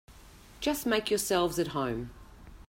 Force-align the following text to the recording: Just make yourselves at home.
Just 0.61 0.87
make 0.87 1.11
yourselves 1.11 1.59
at 1.59 1.67
home. 1.77 2.09